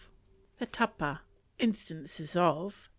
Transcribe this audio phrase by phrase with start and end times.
[0.57, 1.21] The Tapa.
[1.59, 2.89] Instances of.